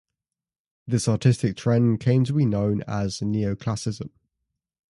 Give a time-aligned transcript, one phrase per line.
[0.87, 4.09] This artistic trend came to be known as Neoclassicism.